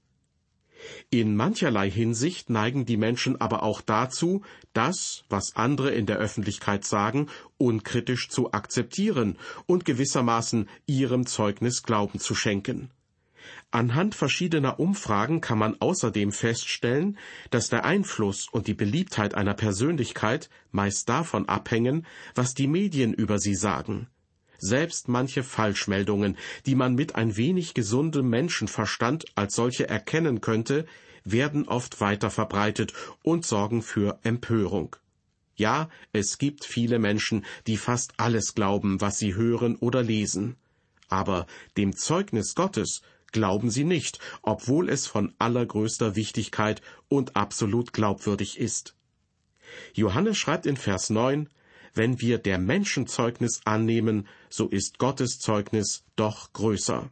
In 1.10 1.36
mancherlei 1.36 1.90
Hinsicht 1.90 2.50
neigen 2.50 2.84
die 2.84 2.96
Menschen 2.96 3.40
aber 3.40 3.62
auch 3.62 3.80
dazu, 3.80 4.42
das, 4.72 5.24
was 5.28 5.56
andere 5.56 5.90
in 5.92 6.06
der 6.06 6.18
Öffentlichkeit 6.18 6.84
sagen, 6.84 7.28
unkritisch 7.58 8.28
zu 8.28 8.52
akzeptieren 8.52 9.38
und 9.66 9.84
gewissermaßen 9.84 10.68
ihrem 10.86 11.26
Zeugnis 11.26 11.82
Glauben 11.82 12.18
zu 12.18 12.34
schenken. 12.34 12.90
Anhand 13.70 14.14
verschiedener 14.14 14.78
Umfragen 14.78 15.40
kann 15.40 15.58
man 15.58 15.80
außerdem 15.80 16.32
feststellen, 16.32 17.18
dass 17.50 17.68
der 17.68 17.84
Einfluss 17.84 18.48
und 18.50 18.66
die 18.66 18.74
Beliebtheit 18.74 19.34
einer 19.34 19.54
Persönlichkeit 19.54 20.48
meist 20.70 21.08
davon 21.08 21.48
abhängen, 21.48 22.06
was 22.34 22.54
die 22.54 22.68
Medien 22.68 23.12
über 23.12 23.38
sie 23.38 23.54
sagen. 23.54 24.08
Selbst 24.66 25.08
manche 25.08 25.42
Falschmeldungen, 25.42 26.38
die 26.64 26.74
man 26.74 26.94
mit 26.94 27.16
ein 27.16 27.36
wenig 27.36 27.74
gesundem 27.74 28.30
Menschenverstand 28.30 29.26
als 29.34 29.54
solche 29.54 29.90
erkennen 29.90 30.40
könnte, 30.40 30.86
werden 31.22 31.68
oft 31.68 32.00
weiter 32.00 32.30
verbreitet 32.30 32.94
und 33.22 33.44
sorgen 33.44 33.82
für 33.82 34.18
Empörung. 34.22 34.96
Ja, 35.54 35.90
es 36.14 36.38
gibt 36.38 36.64
viele 36.64 36.98
Menschen, 36.98 37.44
die 37.66 37.76
fast 37.76 38.14
alles 38.16 38.54
glauben, 38.54 39.02
was 39.02 39.18
sie 39.18 39.34
hören 39.34 39.76
oder 39.76 40.02
lesen. 40.02 40.56
Aber 41.08 41.46
dem 41.76 41.94
Zeugnis 41.94 42.54
Gottes 42.54 43.02
glauben 43.32 43.68
sie 43.68 43.84
nicht, 43.84 44.18
obwohl 44.40 44.88
es 44.88 45.06
von 45.06 45.34
allergrößter 45.38 46.16
Wichtigkeit 46.16 46.80
und 47.08 47.36
absolut 47.36 47.92
glaubwürdig 47.92 48.58
ist. 48.58 48.96
Johannes 49.92 50.38
schreibt 50.38 50.64
in 50.64 50.78
Vers 50.78 51.10
9, 51.10 51.50
wenn 51.94 52.20
wir 52.20 52.38
der 52.38 52.58
Menschen 52.58 53.06
Zeugnis 53.06 53.60
annehmen, 53.64 54.28
so 54.50 54.68
ist 54.68 54.98
Gottes 54.98 55.38
Zeugnis 55.38 56.04
doch 56.16 56.52
größer. 56.52 57.10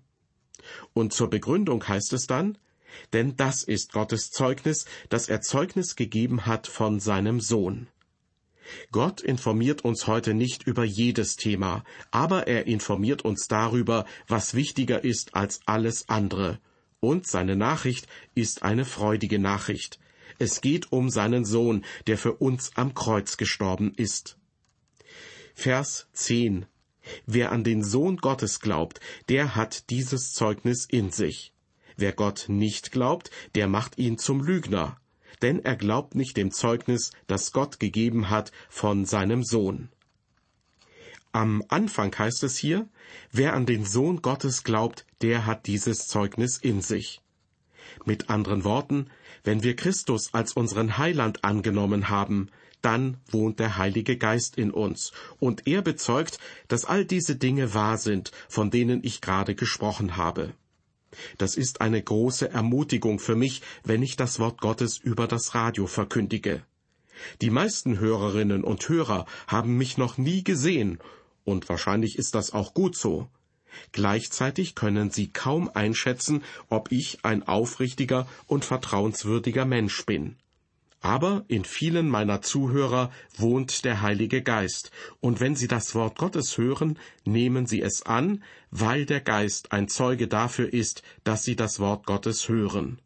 Und 0.92 1.12
zur 1.12 1.30
Begründung 1.30 1.86
heißt 1.86 2.12
es 2.12 2.26
dann, 2.26 2.58
denn 3.12 3.36
das 3.36 3.62
ist 3.62 3.92
Gottes 3.92 4.30
Zeugnis, 4.30 4.84
dass 5.08 5.28
er 5.28 5.40
Zeugnis 5.40 5.96
gegeben 5.96 6.46
hat 6.46 6.66
von 6.66 7.00
seinem 7.00 7.40
Sohn. 7.40 7.88
Gott 8.90 9.20
informiert 9.20 9.84
uns 9.84 10.06
heute 10.06 10.34
nicht 10.34 10.66
über 10.66 10.84
jedes 10.84 11.36
Thema, 11.36 11.84
aber 12.10 12.46
er 12.46 12.66
informiert 12.66 13.22
uns 13.22 13.48
darüber, 13.48 14.06
was 14.28 14.54
wichtiger 14.54 15.02
ist 15.04 15.34
als 15.34 15.60
alles 15.66 16.08
andere. 16.08 16.58
Und 17.00 17.26
seine 17.26 17.56
Nachricht 17.56 18.06
ist 18.34 18.62
eine 18.62 18.84
freudige 18.84 19.38
Nachricht. 19.38 19.98
Es 20.38 20.60
geht 20.60 20.92
um 20.92 21.10
seinen 21.10 21.44
Sohn, 21.44 21.84
der 22.06 22.16
für 22.16 22.34
uns 22.34 22.70
am 22.76 22.94
Kreuz 22.94 23.36
gestorben 23.36 23.92
ist. 23.96 24.38
Vers 25.54 26.09
10. 26.12 26.66
Wer 27.26 27.52
an 27.52 27.64
den 27.64 27.82
Sohn 27.82 28.16
Gottes 28.16 28.61
glaubt, 28.61 29.00
der 29.28 29.54
hat 29.56 29.90
dieses 29.90 30.32
Zeugnis 30.32 30.87
in 30.87 31.11
sich. 31.11 31.52
Wer 31.97 32.12
Gott 32.12 32.47
nicht 32.49 32.92
glaubt, 32.92 33.30
der 33.54 33.68
macht 33.68 33.99
ihn 33.99 34.18
zum 34.18 34.42
Lügner, 34.42 34.97
denn 35.42 35.64
er 35.64 35.76
glaubt 35.76 36.14
nicht 36.14 36.37
dem 36.37 36.50
Zeugnis, 36.52 37.11
das 37.26 37.52
Gott 37.52 37.80
gegeben 37.80 38.30
hat 38.30 38.52
von 38.68 39.04
seinem 39.04 39.42
Sohn. 39.42 39.90
Am 41.32 41.62
Anfang 41.68 42.16
heißt 42.16 42.42
es 42.44 42.56
hier, 42.56 42.88
wer 43.30 43.54
an 43.54 43.66
den 43.66 43.85
Sohn 43.85 44.23
Gottes 44.23 44.64
glaubt, 44.64 45.06
der 45.23 45.47
hat 45.47 45.66
dieses 45.66 46.06
Zeugnis 46.06 46.59
in 46.59 46.82
sich. 46.82 47.21
Mit 48.04 48.30
anderen 48.30 48.64
Worten, 48.64 49.11
wenn 49.44 49.62
wir 49.62 49.76
Christus 49.76 50.35
als 50.35 50.52
unseren 50.52 50.99
Heiland 50.99 51.44
angenommen 51.44 52.09
haben, 52.09 52.50
dann 52.82 53.16
wohnt 53.30 53.58
der 53.58 53.76
Heilige 53.78 54.16
Geist 54.16 54.58
in 54.58 54.70
uns, 54.70 55.12
und 55.38 55.66
er 55.66 55.82
bezeugt, 55.82 56.38
dass 56.68 56.84
all 56.84 57.04
diese 57.04 57.36
Dinge 57.36 57.74
wahr 57.74 57.98
sind, 57.98 58.32
von 58.48 58.70
denen 58.70 59.02
ich 59.02 59.20
gerade 59.20 59.54
gesprochen 59.54 60.16
habe. 60.16 60.52
Das 61.38 61.56
ist 61.56 61.80
eine 61.80 62.02
große 62.02 62.50
Ermutigung 62.50 63.18
für 63.18 63.36
mich, 63.36 63.62
wenn 63.84 64.02
ich 64.02 64.16
das 64.16 64.38
Wort 64.38 64.60
Gottes 64.60 64.98
über 64.98 65.26
das 65.26 65.54
Radio 65.54 65.86
verkündige. 65.86 66.62
Die 67.40 67.50
meisten 67.50 67.98
Hörerinnen 67.98 68.64
und 68.64 68.88
Hörer 68.88 69.26
haben 69.46 69.76
mich 69.76 69.98
noch 69.98 70.18
nie 70.18 70.42
gesehen, 70.42 70.98
und 71.44 71.68
wahrscheinlich 71.68 72.18
ist 72.18 72.34
das 72.34 72.52
auch 72.52 72.74
gut 72.74 72.96
so. 72.96 73.28
Gleichzeitig 73.92 74.74
können 74.74 75.10
sie 75.10 75.32
kaum 75.32 75.70
einschätzen, 75.72 76.42
ob 76.68 76.92
ich 76.92 77.24
ein 77.24 77.42
aufrichtiger 77.42 78.28
und 78.46 78.64
vertrauenswürdiger 78.64 79.64
Mensch 79.64 80.04
bin. 80.04 80.36
Aber 81.02 81.44
in 81.49 81.64
vielen 81.64 82.09
meiner 82.09 82.42
Zuhörer 82.42 83.11
wohnt 83.37 83.85
der 83.85 84.02
Heilige 84.02 84.40
Geist, 84.40 84.92
und 85.21 85.40
wenn 85.40 85.56
sie 85.56 85.66
das 85.66 85.97
Wort 85.97 86.16
Gottes 86.16 86.56
hören, 86.56 86.97
nehmen 87.25 87.66
sie 87.66 87.82
es 87.82 88.02
an, 88.06 88.44
weil 88.71 89.04
der 89.04 89.21
Geist 89.21 89.73
ein 89.73 89.88
Zeuge 89.88 90.28
dafür 90.28 90.73
ist, 90.73 91.02
dass 91.25 91.42
sie 91.42 91.56
das 91.56 91.80
Wort 91.80 92.06
Gottes 92.06 92.49
hören. 92.49 93.00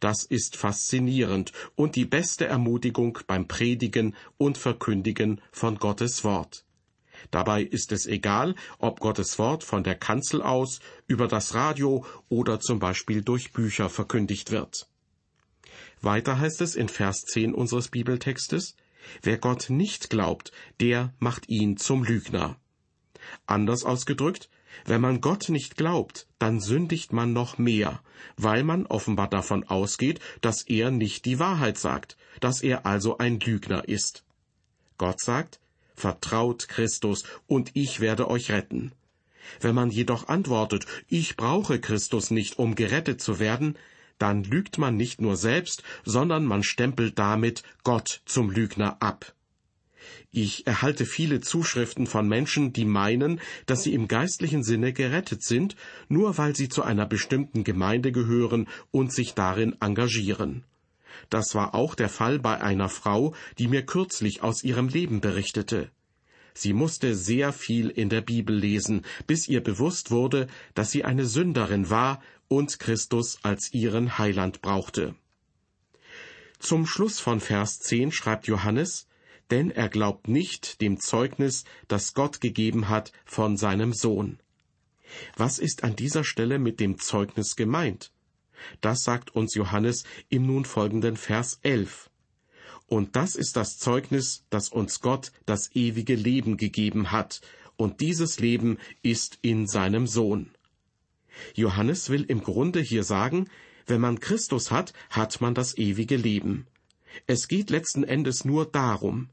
Das 0.00 0.24
ist 0.24 0.56
faszinierend 0.56 1.52
und 1.74 1.94
die 1.94 2.06
beste 2.06 2.46
Ermutigung 2.46 3.18
beim 3.26 3.46
Predigen 3.46 4.16
und 4.38 4.56
Verkündigen 4.56 5.42
von 5.52 5.76
Gottes 5.76 6.24
Wort. 6.24 6.64
Dabei 7.30 7.62
ist 7.62 7.92
es 7.92 8.06
egal, 8.06 8.54
ob 8.78 9.00
Gottes 9.00 9.38
Wort 9.38 9.62
von 9.62 9.84
der 9.84 9.94
Kanzel 9.94 10.40
aus, 10.40 10.80
über 11.06 11.28
das 11.28 11.54
Radio 11.54 12.04
oder 12.30 12.60
zum 12.60 12.78
Beispiel 12.78 13.22
durch 13.22 13.52
Bücher 13.52 13.90
verkündigt 13.90 14.50
wird. 14.50 14.88
Weiter 16.02 16.38
heißt 16.38 16.60
es 16.60 16.74
in 16.74 16.88
Vers 16.88 17.24
10 17.24 17.54
unseres 17.54 17.88
Bibeltextes, 17.88 18.76
Wer 19.22 19.38
Gott 19.38 19.70
nicht 19.70 20.10
glaubt, 20.10 20.52
der 20.80 21.14
macht 21.18 21.48
ihn 21.48 21.76
zum 21.76 22.02
Lügner. 22.02 22.56
Anders 23.46 23.84
ausgedrückt, 23.84 24.48
wenn 24.84 25.00
man 25.00 25.20
Gott 25.20 25.48
nicht 25.48 25.76
glaubt, 25.76 26.26
dann 26.38 26.60
sündigt 26.60 27.12
man 27.12 27.32
noch 27.32 27.58
mehr, 27.58 28.00
weil 28.36 28.62
man 28.62 28.86
offenbar 28.86 29.28
davon 29.28 29.64
ausgeht, 29.64 30.20
dass 30.40 30.62
er 30.62 30.90
nicht 30.90 31.24
die 31.24 31.38
Wahrheit 31.38 31.78
sagt, 31.78 32.16
dass 32.40 32.62
er 32.62 32.84
also 32.84 33.18
ein 33.18 33.40
Lügner 33.40 33.88
ist. 33.88 34.24
Gott 34.98 35.20
sagt, 35.20 35.60
vertraut 35.94 36.68
Christus, 36.68 37.24
und 37.46 37.70
ich 37.74 38.00
werde 38.00 38.28
euch 38.28 38.50
retten. 38.50 38.92
Wenn 39.60 39.74
man 39.74 39.90
jedoch 39.90 40.28
antwortet, 40.28 40.86
ich 41.08 41.36
brauche 41.36 41.80
Christus 41.80 42.30
nicht, 42.30 42.58
um 42.58 42.74
gerettet 42.74 43.20
zu 43.20 43.38
werden, 43.38 43.78
dann 44.18 44.44
lügt 44.44 44.78
man 44.78 44.96
nicht 44.96 45.20
nur 45.20 45.36
selbst, 45.36 45.82
sondern 46.04 46.44
man 46.44 46.62
stempelt 46.62 47.18
damit 47.18 47.62
Gott 47.84 48.22
zum 48.24 48.50
Lügner 48.50 48.96
ab. 49.00 49.34
Ich 50.30 50.66
erhalte 50.66 51.06
viele 51.06 51.40
Zuschriften 51.40 52.06
von 52.06 52.28
Menschen, 52.28 52.72
die 52.72 52.84
meinen, 52.84 53.40
dass 53.64 53.82
sie 53.82 53.94
im 53.94 54.06
geistlichen 54.06 54.62
Sinne 54.62 54.92
gerettet 54.92 55.42
sind, 55.42 55.76
nur 56.08 56.36
weil 56.36 56.54
sie 56.54 56.68
zu 56.68 56.82
einer 56.82 57.06
bestimmten 57.06 57.64
Gemeinde 57.64 58.12
gehören 58.12 58.68
und 58.90 59.12
sich 59.12 59.34
darin 59.34 59.76
engagieren. 59.80 60.64
Das 61.30 61.54
war 61.54 61.74
auch 61.74 61.94
der 61.94 62.08
Fall 62.08 62.38
bei 62.38 62.60
einer 62.60 62.88
Frau, 62.88 63.34
die 63.58 63.68
mir 63.68 63.84
kürzlich 63.84 64.42
aus 64.42 64.62
ihrem 64.62 64.88
Leben 64.88 65.20
berichtete. 65.20 65.90
Sie 66.56 66.72
musste 66.72 67.14
sehr 67.14 67.52
viel 67.52 67.90
in 67.90 68.08
der 68.08 68.22
Bibel 68.22 68.56
lesen, 68.56 69.04
bis 69.26 69.46
ihr 69.46 69.62
bewusst 69.62 70.10
wurde, 70.10 70.46
dass 70.74 70.90
sie 70.90 71.04
eine 71.04 71.26
Sünderin 71.26 71.90
war 71.90 72.22
und 72.48 72.78
Christus 72.78 73.38
als 73.42 73.74
ihren 73.74 74.16
Heiland 74.16 74.62
brauchte. 74.62 75.14
Zum 76.58 76.86
Schluss 76.86 77.20
von 77.20 77.40
Vers 77.40 77.80
10 77.80 78.10
schreibt 78.10 78.46
Johannes, 78.46 79.06
denn 79.50 79.70
er 79.70 79.90
glaubt 79.90 80.28
nicht 80.28 80.80
dem 80.80 80.98
Zeugnis, 80.98 81.64
das 81.88 82.14
Gott 82.14 82.40
gegeben 82.40 82.88
hat 82.88 83.12
von 83.26 83.58
seinem 83.58 83.92
Sohn. 83.92 84.38
Was 85.36 85.58
ist 85.58 85.84
an 85.84 85.94
dieser 85.94 86.24
Stelle 86.24 86.58
mit 86.58 86.80
dem 86.80 86.98
Zeugnis 86.98 87.54
gemeint? 87.56 88.12
Das 88.80 89.04
sagt 89.04 89.36
uns 89.36 89.54
Johannes 89.54 90.04
im 90.30 90.46
nun 90.46 90.64
folgenden 90.64 91.18
Vers 91.18 91.58
11. 91.62 92.08
Und 92.86 93.16
das 93.16 93.34
ist 93.34 93.56
das 93.56 93.78
Zeugnis, 93.78 94.44
das 94.50 94.68
uns 94.68 95.00
Gott 95.00 95.32
das 95.44 95.74
ewige 95.74 96.14
Leben 96.14 96.56
gegeben 96.56 97.10
hat, 97.10 97.40
und 97.76 98.00
dieses 98.00 98.40
Leben 98.40 98.78
ist 99.02 99.38
in 99.42 99.66
seinem 99.66 100.06
Sohn. 100.06 100.50
Johannes 101.54 102.08
will 102.08 102.24
im 102.24 102.42
Grunde 102.42 102.80
hier 102.80 103.04
sagen, 103.04 103.50
wenn 103.86 104.00
man 104.00 104.20
Christus 104.20 104.70
hat, 104.70 104.92
hat 105.10 105.40
man 105.40 105.54
das 105.54 105.76
ewige 105.76 106.16
Leben. 106.16 106.66
Es 107.26 107.48
geht 107.48 107.70
letzten 107.70 108.04
Endes 108.04 108.44
nur 108.44 108.66
darum. 108.66 109.28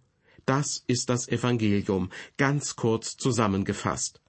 Das 0.46 0.84
ist 0.88 1.10
das 1.10 1.28
Evangelium, 1.28 2.10
ganz 2.38 2.76
kurz 2.76 3.16
zusammengefasst. 3.16 4.20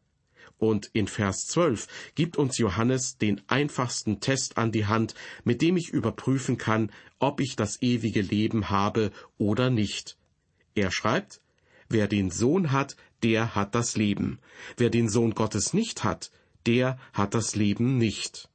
Und 0.58 0.90
in 0.92 1.08
Vers 1.08 1.46
12 1.46 1.88
gibt 2.14 2.36
uns 2.36 2.58
Johannes 2.58 3.18
den 3.18 3.42
einfachsten 3.48 4.20
Test 4.20 4.56
an 4.56 4.72
die 4.72 4.86
Hand, 4.86 5.14
mit 5.44 5.62
dem 5.62 5.76
ich 5.76 5.90
überprüfen 5.90 6.58
kann, 6.58 6.90
ob 7.18 7.40
ich 7.40 7.56
das 7.56 7.82
ewige 7.82 8.20
Leben 8.20 8.70
habe 8.70 9.10
oder 9.36 9.70
nicht. 9.70 10.16
Er 10.74 10.90
schreibt, 10.90 11.40
Wer 11.88 12.08
den 12.08 12.30
Sohn 12.30 12.72
hat, 12.72 12.96
der 13.22 13.54
hat 13.54 13.74
das 13.74 13.96
Leben. 13.96 14.38
Wer 14.76 14.90
den 14.90 15.08
Sohn 15.08 15.34
Gottes 15.34 15.74
nicht 15.74 16.02
hat, 16.02 16.30
der 16.66 16.98
hat 17.12 17.34
das 17.34 17.56
Leben 17.56 17.98
nicht. 17.98 18.48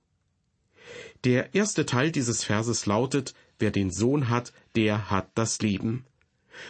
Der 1.24 1.54
erste 1.54 1.86
Teil 1.86 2.12
dieses 2.12 2.44
Verses 2.44 2.86
lautet, 2.86 3.34
wer 3.60 3.72
den 3.72 3.92
Sohn 3.92 4.30
hat, 4.30 4.54
der 4.76 5.10
hat 5.10 5.30
das 5.36 5.62
Leben. 5.62 6.06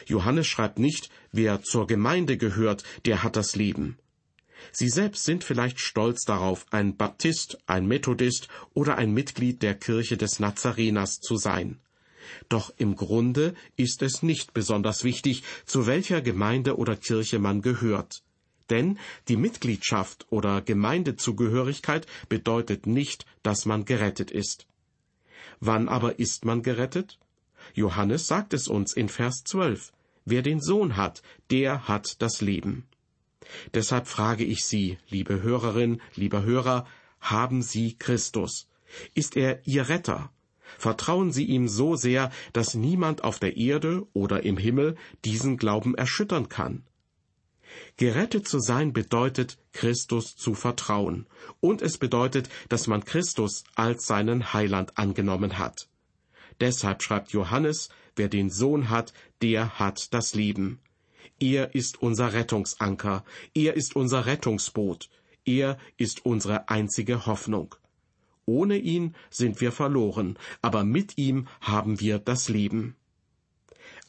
Johannes 0.05 0.47
schreibt 0.47 0.79
nicht, 0.79 1.09
wer 1.31 1.61
zur 1.61 1.87
Gemeinde 1.87 2.37
gehört, 2.37 2.83
der 3.05 3.23
hat 3.23 3.35
das 3.35 3.55
Leben. 3.55 3.97
Sie 4.71 4.89
selbst 4.89 5.23
sind 5.23 5.43
vielleicht 5.43 5.79
stolz 5.79 6.23
darauf, 6.25 6.65
ein 6.71 6.95
Baptist, 6.97 7.57
ein 7.65 7.87
Methodist 7.87 8.47
oder 8.73 8.97
ein 8.97 9.13
Mitglied 9.13 9.61
der 9.61 9.75
Kirche 9.75 10.17
des 10.17 10.39
Nazareners 10.39 11.19
zu 11.19 11.37
sein. 11.37 11.79
Doch 12.47 12.71
im 12.77 12.95
Grunde 12.95 13.55
ist 13.75 14.01
es 14.01 14.23
nicht 14.23 14.53
besonders 14.53 15.03
wichtig, 15.03 15.43
zu 15.65 15.87
welcher 15.87 16.21
Gemeinde 16.21 16.77
oder 16.77 16.95
Kirche 16.95 17.39
man 17.39 17.61
gehört. 17.61 18.23
Denn 18.69 18.99
die 19.27 19.37
Mitgliedschaft 19.37 20.27
oder 20.29 20.61
Gemeindezugehörigkeit 20.61 22.05
bedeutet 22.27 22.85
nicht, 22.85 23.25
dass 23.41 23.65
man 23.65 23.85
gerettet 23.85 24.29
ist. 24.29 24.67
Wann 25.59 25.89
aber 25.89 26.19
ist 26.19 26.45
man 26.45 26.61
gerettet? 26.61 27.17
Johannes 27.73 28.27
sagt 28.27 28.53
es 28.53 28.67
uns 28.67 28.93
in 28.93 29.09
Vers 29.09 29.43
12. 29.45 29.91
Wer 30.25 30.41
den 30.43 30.61
Sohn 30.61 30.95
hat, 30.95 31.21
der 31.49 31.87
hat 31.87 32.21
das 32.21 32.41
Leben. 32.41 32.85
Deshalb 33.73 34.07
frage 34.07 34.43
ich 34.43 34.65
Sie, 34.65 34.97
liebe 35.09 35.41
Hörerin, 35.41 36.01
lieber 36.15 36.43
Hörer, 36.43 36.85
haben 37.19 37.61
Sie 37.61 37.97
Christus? 37.97 38.67
Ist 39.13 39.35
er 39.35 39.65
Ihr 39.67 39.89
Retter? 39.89 40.31
Vertrauen 40.77 41.31
Sie 41.31 41.45
ihm 41.45 41.67
so 41.67 41.95
sehr, 41.95 42.31
dass 42.53 42.75
niemand 42.75 43.23
auf 43.23 43.39
der 43.39 43.57
Erde 43.57 44.07
oder 44.13 44.43
im 44.43 44.57
Himmel 44.57 44.95
diesen 45.25 45.57
Glauben 45.57 45.95
erschüttern 45.95 46.47
kann. 46.47 46.83
Gerettet 47.97 48.47
zu 48.47 48.59
sein 48.59 48.93
bedeutet, 48.93 49.57
Christus 49.73 50.35
zu 50.35 50.53
vertrauen, 50.53 51.27
und 51.59 51.81
es 51.81 51.97
bedeutet, 51.97 52.49
dass 52.67 52.87
man 52.87 53.05
Christus 53.05 53.63
als 53.75 54.05
seinen 54.05 54.53
Heiland 54.53 54.97
angenommen 54.97 55.57
hat. 55.57 55.87
Deshalb 56.59 57.03
schreibt 57.03 57.31
Johannes, 57.31 57.89
wer 58.15 58.27
den 58.27 58.49
Sohn 58.49 58.89
hat, 58.89 59.13
der 59.41 59.79
hat 59.79 60.13
das 60.13 60.33
Leben. 60.33 60.79
Er 61.39 61.73
ist 61.73 62.01
unser 62.01 62.33
Rettungsanker, 62.33 63.23
er 63.53 63.75
ist 63.75 63.95
unser 63.95 64.25
Rettungsboot, 64.25 65.09
er 65.45 65.77
ist 65.97 66.25
unsere 66.25 66.69
einzige 66.69 67.25
Hoffnung. 67.25 67.75
Ohne 68.45 68.77
ihn 68.77 69.15
sind 69.29 69.61
wir 69.61 69.71
verloren, 69.71 70.37
aber 70.61 70.83
mit 70.83 71.17
ihm 71.17 71.47
haben 71.61 71.99
wir 71.99 72.19
das 72.19 72.49
Leben. 72.49 72.95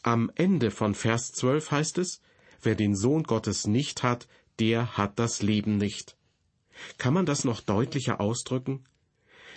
Am 0.03 0.31
Ende 0.35 0.71
von 0.71 0.95
Vers 0.95 1.33
12 1.33 1.71
heißt 1.71 1.99
es, 1.99 2.21
wer 2.63 2.75
den 2.75 2.97
Sohn 2.97 3.23
Gottes 3.23 3.67
nicht 3.67 4.03
hat, 4.03 4.27
der 4.59 4.97
hat 4.97 5.19
das 5.19 5.43
Leben 5.43 5.77
nicht. 5.77 6.17
Kann 6.99 7.15
man 7.15 7.27
das 7.27 7.45
noch 7.45 7.61
deutlicher 7.61 8.21
ausdrücken? 8.21 8.85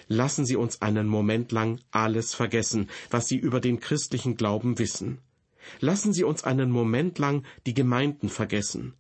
Lassen 0.07 0.45
Sie 0.45 0.57
uns 0.57 0.81
einen 0.81 1.07
Moment 1.07 1.51
lang 1.51 1.79
alles 1.91 2.35
vergessen, 2.35 2.89
was 3.09 3.27
Sie 3.27 3.37
über 3.37 3.61
den 3.61 3.79
christlichen 3.79 4.35
Glauben 4.35 4.79
wissen. 4.79 5.19
Lassen 5.79 6.13
Sie 6.13 6.23
uns 6.23 6.43
einen 6.43 6.71
Moment 6.71 7.19
lang 7.19 7.43
die 7.65 7.73
Gemeinden 7.73 8.29
vergessen. 8.29 8.93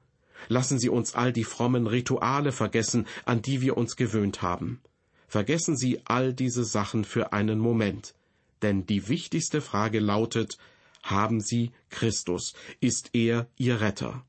Lassen 0.49 0.79
Sie 0.79 0.89
uns 0.89 1.15
all 1.15 1.31
die 1.31 1.43
frommen 1.43 1.87
Rituale 1.87 2.51
vergessen, 2.51 3.07
an 3.25 3.41
die 3.41 3.61
wir 3.61 3.77
uns 3.77 3.95
gewöhnt 3.95 4.41
haben. 4.41 4.81
Vergessen 5.27 5.77
Sie 5.77 6.01
all 6.05 6.33
diese 6.33 6.63
Sachen 6.63 7.05
für 7.05 7.33
einen 7.33 7.59
Moment. 7.59 8.13
Denn 8.61 8.85
die 8.85 9.07
wichtigste 9.07 9.61
Frage 9.61 9.99
lautet, 9.99 10.57
haben 11.01 11.41
Sie 11.41 11.71
Christus? 11.89 12.53
Ist 12.79 13.09
er 13.13 13.47
Ihr 13.57 13.81
Retter? 13.81 14.25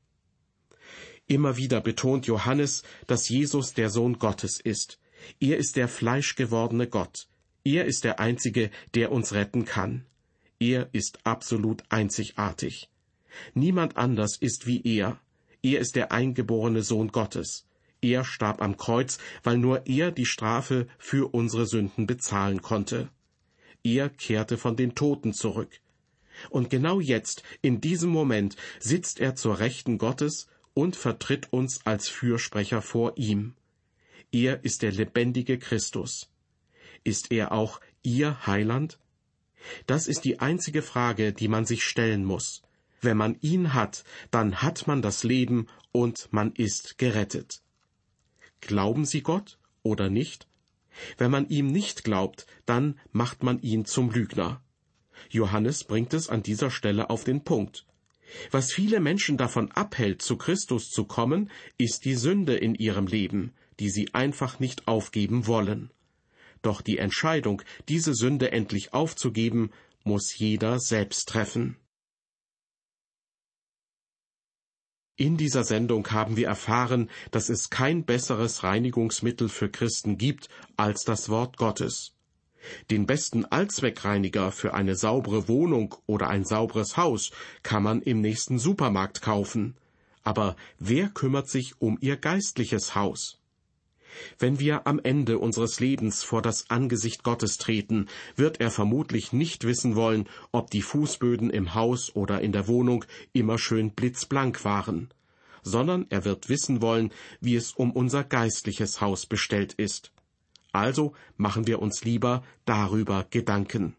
Immer 1.27 1.57
wieder 1.57 1.81
betont 1.81 2.27
Johannes, 2.27 2.83
dass 3.07 3.29
Jesus 3.29 3.73
der 3.73 3.89
Sohn 3.89 4.19
Gottes 4.19 4.59
ist. 4.59 4.99
Er 5.39 5.57
ist 5.57 5.75
der 5.75 5.87
fleischgewordene 5.87 6.87
Gott. 6.87 7.27
Er 7.63 7.85
ist 7.85 8.03
der 8.03 8.19
Einzige, 8.19 8.69
der 8.93 9.11
uns 9.11 9.33
retten 9.33 9.65
kann. 9.65 10.05
Er 10.59 10.89
ist 10.93 11.25
absolut 11.25 11.83
einzigartig. 11.89 12.89
Niemand 13.53 13.97
anders 13.97 14.37
ist 14.37 14.67
wie 14.67 14.81
er. 14.83 15.19
Er 15.61 15.79
ist 15.79 15.95
der 15.95 16.11
eingeborene 16.11 16.83
Sohn 16.83 17.09
Gottes. 17.09 17.65
Er 18.01 18.23
starb 18.23 18.61
am 18.61 18.77
Kreuz, 18.77 19.17
weil 19.43 19.57
nur 19.57 19.87
er 19.87 20.11
die 20.11 20.25
Strafe 20.25 20.87
für 20.97 21.33
unsere 21.33 21.65
Sünden 21.65 22.07
bezahlen 22.07 22.61
konnte. 22.61 23.09
Er 23.83 24.09
kehrte 24.09 24.57
von 24.57 24.75
den 24.75 24.95
Toten 24.95 25.33
zurück. 25.33 25.79
Und 26.49 26.69
genau 26.69 26.99
jetzt, 26.99 27.43
in 27.61 27.81
diesem 27.81 28.09
Moment, 28.09 28.55
sitzt 28.79 29.19
er 29.19 29.35
zur 29.35 29.59
Rechten 29.59 29.97
Gottes 29.97 30.47
und 30.73 30.95
vertritt 30.95 31.51
uns 31.51 31.85
als 31.85 32.09
Fürsprecher 32.09 32.81
vor 32.81 33.13
ihm. 33.17 33.55
Er 34.31 34.63
ist 34.65 34.81
der 34.81 34.91
lebendige 34.91 35.57
Christus. 35.57 36.29
Ist 37.03 37.31
er 37.31 37.51
auch 37.51 37.79
Ihr 38.03 38.45
Heiland? 38.45 38.99
Das 39.87 40.07
ist 40.07 40.25
die 40.25 40.39
einzige 40.39 40.81
Frage, 40.81 41.33
die 41.33 41.47
man 41.47 41.65
sich 41.65 41.83
stellen 41.83 42.25
muss. 42.25 42.61
Wenn 43.01 43.17
man 43.17 43.37
ihn 43.41 43.73
hat, 43.73 44.03
dann 44.31 44.61
hat 44.61 44.87
man 44.87 45.01
das 45.01 45.23
Leben 45.23 45.67
und 45.91 46.27
man 46.31 46.53
ist 46.53 46.97
gerettet. 46.97 47.61
Glauben 48.61 49.05
Sie 49.05 49.21
Gott 49.21 49.59
oder 49.83 50.09
nicht? 50.09 50.47
Wenn 51.17 51.31
man 51.31 51.47
ihm 51.49 51.67
nicht 51.67 52.03
glaubt, 52.03 52.47
dann 52.65 52.99
macht 53.11 53.43
man 53.43 53.59
ihn 53.61 53.85
zum 53.85 54.11
Lügner. 54.11 54.61
Johannes 55.29 55.83
bringt 55.83 56.13
es 56.13 56.29
an 56.29 56.43
dieser 56.43 56.71
Stelle 56.71 57.09
auf 57.09 57.23
den 57.23 57.43
Punkt. 57.43 57.85
Was 58.51 58.73
viele 58.73 58.99
Menschen 58.99 59.37
davon 59.37 59.71
abhält, 59.71 60.21
zu 60.21 60.37
Christus 60.37 60.89
zu 60.89 61.05
kommen, 61.05 61.51
ist 61.77 62.05
die 62.05 62.15
Sünde 62.15 62.55
in 62.55 62.75
ihrem 62.75 63.07
Leben, 63.07 63.53
die 63.79 63.89
sie 63.89 64.13
einfach 64.13 64.59
nicht 64.59 64.87
aufgeben 64.87 65.47
wollen. 65.47 65.91
Doch 66.65 66.81
die 66.81 66.97
Entscheidung, 66.97 67.61
diese 67.89 68.15
Sünde 68.15 68.51
endlich 68.51 68.91
aufzugeben, 68.91 69.69
muss 70.03 70.35
jeder 70.35 70.79
selbst 70.79 71.29
treffen. 71.29 71.77
In 75.15 75.37
dieser 75.37 75.63
Sendung 75.63 76.09
haben 76.09 76.37
wir 76.37 76.47
erfahren, 76.47 77.11
dass 77.29 77.49
es 77.49 77.69
kein 77.69 78.03
besseres 78.03 78.63
Reinigungsmittel 78.63 79.47
für 79.47 79.69
Christen 79.69 80.17
gibt 80.17 80.49
als 80.75 81.03
das 81.03 81.29
Wort 81.29 81.57
Gottes. 81.57 82.15
Den 82.89 83.05
besten 83.05 83.45
Allzweckreiniger 83.45 84.51
für 84.51 84.73
eine 84.73 84.95
saubere 84.95 85.47
Wohnung 85.47 85.93
oder 86.07 86.29
ein 86.29 86.45
sauberes 86.45 86.97
Haus 86.97 87.29
kann 87.61 87.83
man 87.83 88.01
im 88.01 88.21
nächsten 88.21 88.57
Supermarkt 88.57 89.21
kaufen. 89.21 89.77
Aber 90.23 90.55
wer 90.79 91.09
kümmert 91.09 91.47
sich 91.47 91.79
um 91.79 91.99
ihr 92.01 92.17
geistliches 92.17 92.95
Haus? 92.95 93.39
Wenn 94.39 94.59
wir 94.59 94.87
am 94.87 94.99
Ende 94.99 95.39
unseres 95.39 95.79
Lebens 95.79 96.23
vor 96.23 96.41
das 96.41 96.69
Angesicht 96.69 97.23
Gottes 97.23 97.57
treten, 97.57 98.07
wird 98.35 98.59
er 98.59 98.71
vermutlich 98.71 99.33
nicht 99.33 99.63
wissen 99.63 99.95
wollen, 99.95 100.27
ob 100.51 100.71
die 100.71 100.81
Fußböden 100.81 101.49
im 101.49 101.73
Haus 101.73 102.15
oder 102.15 102.41
in 102.41 102.51
der 102.51 102.67
Wohnung 102.67 103.05
immer 103.33 103.57
schön 103.57 103.91
blitzblank 103.91 104.63
waren, 104.65 105.09
sondern 105.63 106.05
er 106.09 106.25
wird 106.25 106.49
wissen 106.49 106.81
wollen, 106.81 107.11
wie 107.41 107.55
es 107.55 107.73
um 107.73 107.91
unser 107.91 108.23
geistliches 108.23 109.01
Haus 109.01 109.25
bestellt 109.25 109.73
ist. 109.73 110.11
Also 110.71 111.13
machen 111.37 111.67
wir 111.67 111.81
uns 111.81 112.03
lieber 112.03 112.43
darüber 112.65 113.25
Gedanken. 113.29 113.95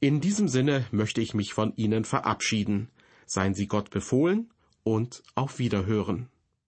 In 0.00 0.20
diesem 0.20 0.48
Sinne 0.48 0.86
möchte 0.90 1.20
ich 1.20 1.34
mich 1.34 1.52
von 1.52 1.74
Ihnen 1.76 2.04
verabschieden. 2.04 2.88
Seien 3.26 3.54
Sie 3.54 3.66
Gott 3.66 3.90
befohlen 3.90 4.50
und 4.82 5.22
auf 5.34 5.58
Wiederhören. 5.58 6.28